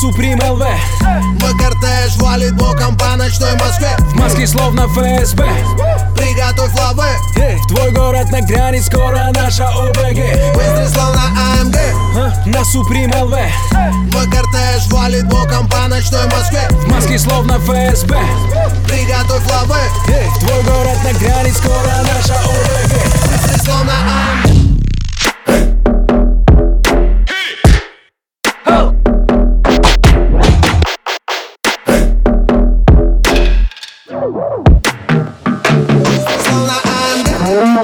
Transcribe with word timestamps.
Суприм 0.00 0.38
ЛВ 0.38 0.64
Мой 1.40 1.58
кортеж 1.58 2.16
валит 2.16 2.54
боком 2.56 2.96
по 2.96 3.16
ночной 3.16 3.52
Москве. 3.54 3.88
В 3.98 4.14
маске 4.16 4.46
словно 4.46 4.86
ФСБ. 4.88 5.44
Приготовь 6.16 6.74
лавы. 6.78 7.06
Эй, 7.36 7.56
В 7.56 7.66
твой 7.68 7.90
город 7.92 8.30
нагрянет 8.30 8.84
скоро 8.84 9.30
наша 9.34 9.68
ОБГ 9.68 10.54
Быстрый 10.54 10.88
словно 10.88 11.22
АМГ 11.60 11.76
А? 12.16 12.32
На 12.46 12.64
Суприм 12.64 13.10
ЛВ 13.12 13.34
Мой 14.12 14.24
кортеж 14.30 14.86
валит 14.90 15.26
боком 15.26 15.68
по 15.68 15.88
ночной 15.88 16.24
Москве. 16.26 16.68
В 16.70 16.88
маске 16.88 17.18
словно 17.18 17.58
ФСБ. 17.58 18.16
Приготовь 18.86 19.50
лавы. 19.50 19.78
Эй, 20.08 20.28
В 20.28 20.38
твой 20.40 20.62
город 20.64 20.98
нагрянет 21.04 21.23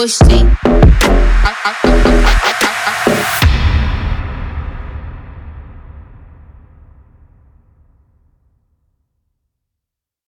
Gostei. 0.00 0.46